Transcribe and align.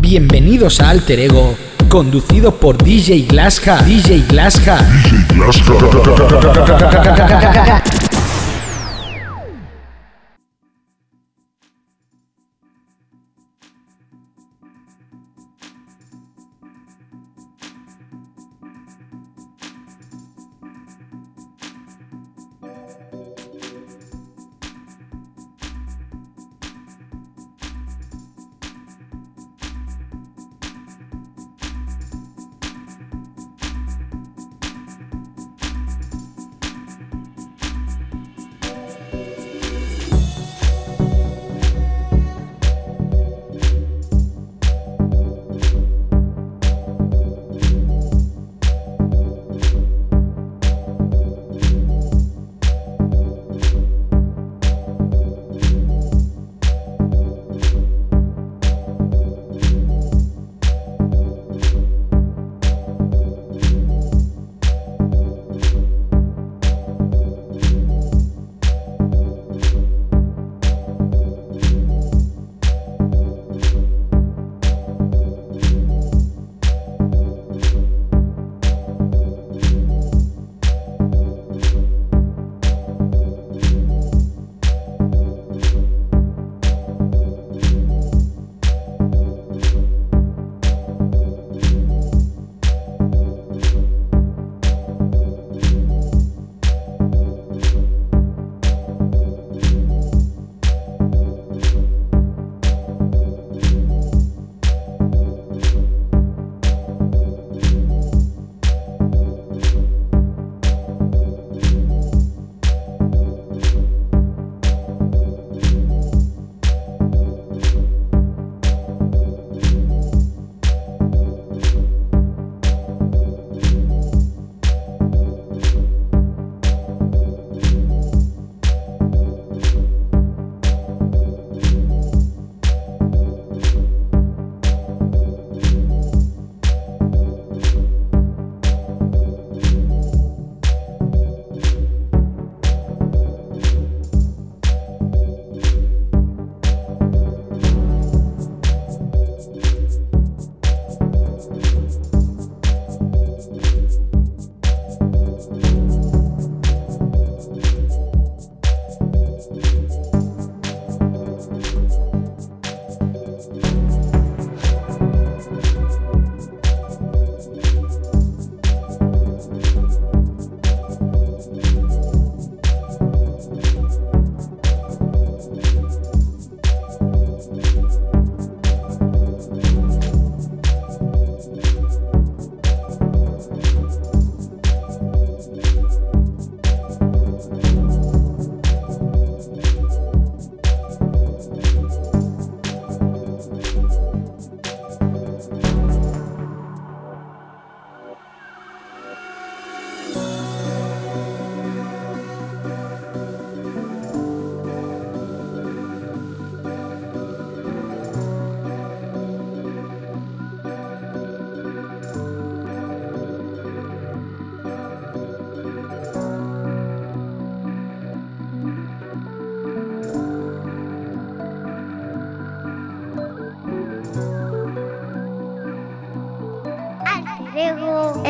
Bienvenidos 0.00 0.80
a 0.80 0.90
Alter 0.90 1.18
Ego, 1.18 1.56
conducido 1.88 2.54
por 2.54 2.78
DJ 2.78 3.26
Glasja. 3.26 3.82
DJ 3.82 4.24
Glasja. 4.28 4.78
DJ. 4.78 5.42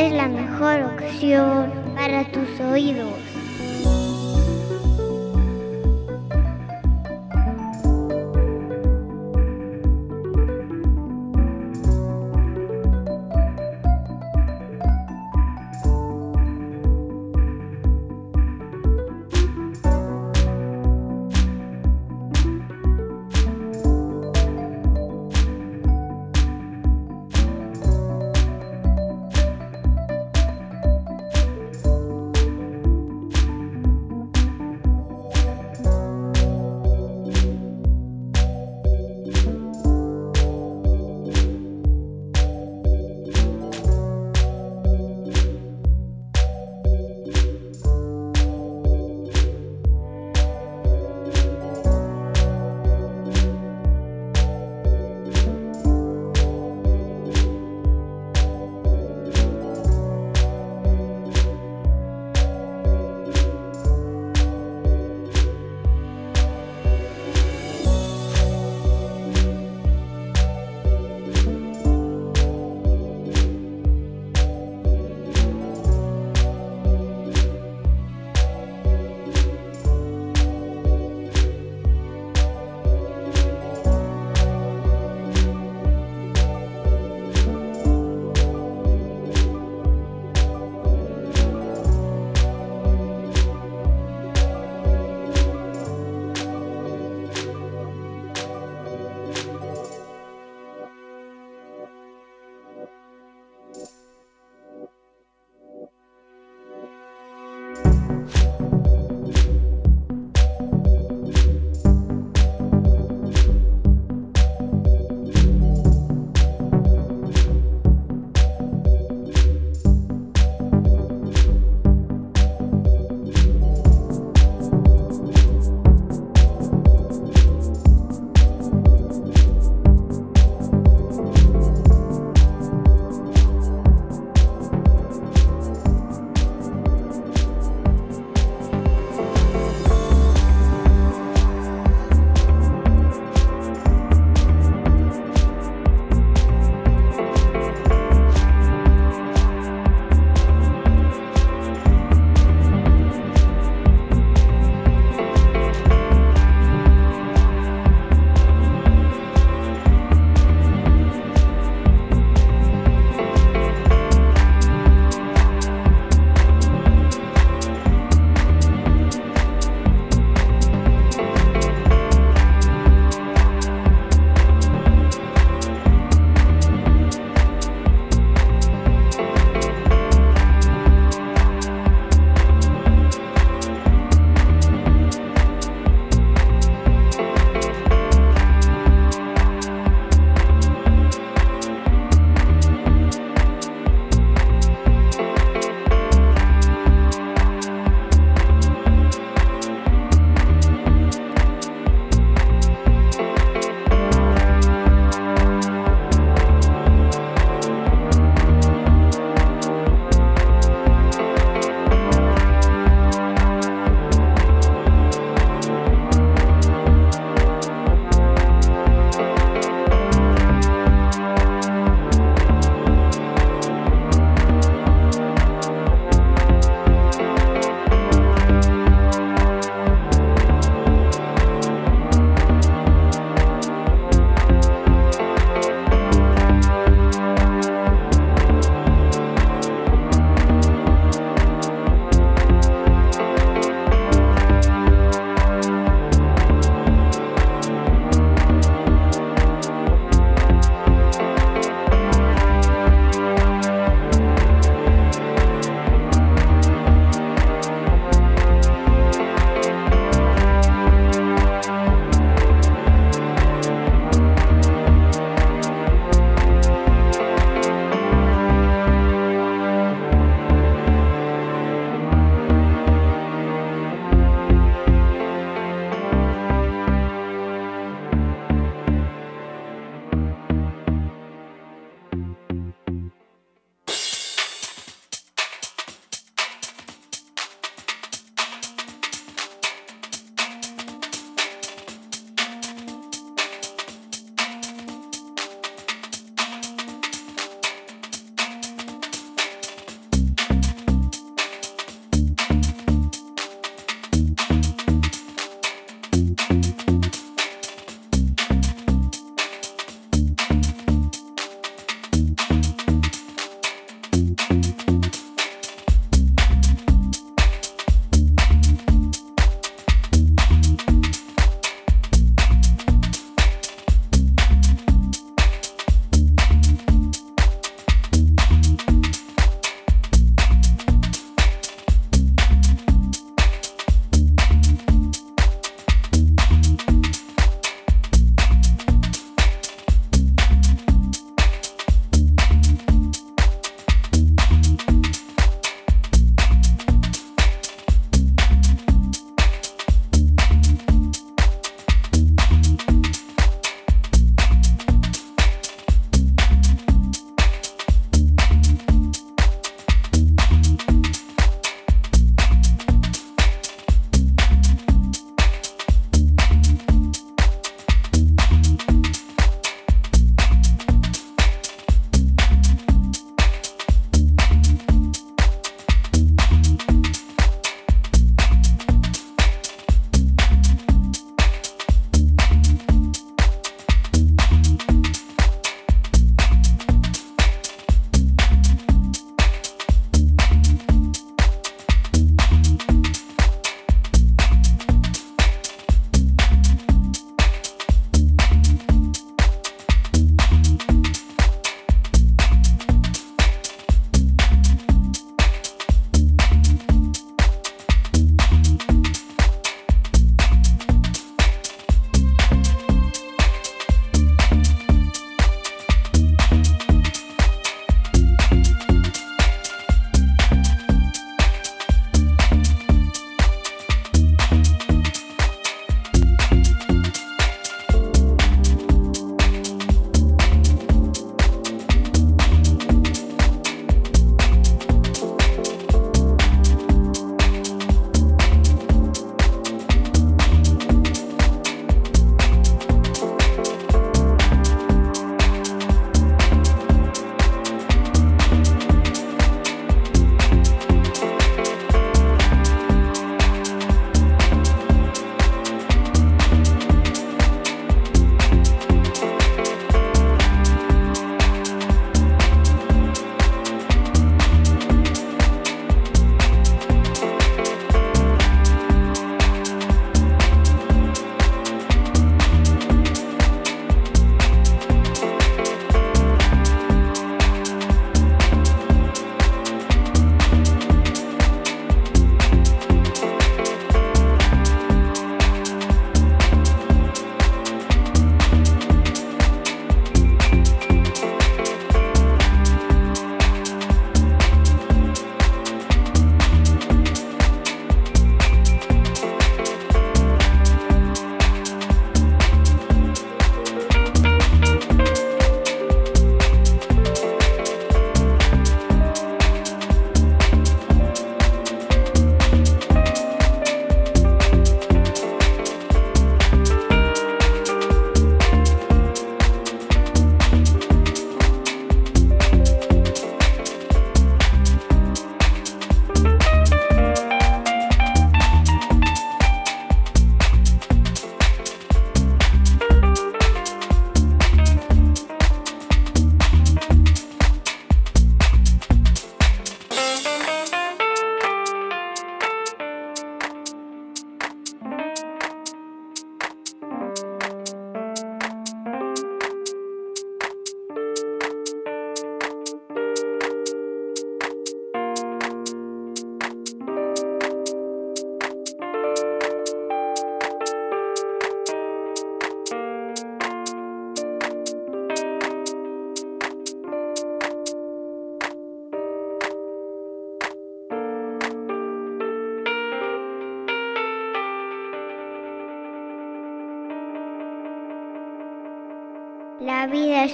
es 0.06 0.12
la 0.12 0.26
mejor 0.26 0.82
opción 0.82 1.70
para 1.94 2.24
tus 2.24 2.60
oídos. 2.60 3.21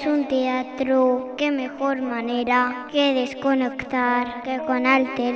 Es 0.00 0.06
un 0.06 0.28
teatro, 0.28 1.34
qué 1.36 1.50
mejor 1.50 2.02
manera 2.02 2.86
que 2.92 3.14
desconectar 3.14 4.42
que 4.42 4.58
con 4.58 4.86
alter 4.86 5.34